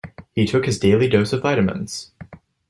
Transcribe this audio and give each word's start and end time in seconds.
He 0.33 0.47
took 0.47 0.65
his 0.65 0.79
daily 0.79 1.07
dose 1.07 1.31
of 1.31 1.43
vitamins. 1.43 2.09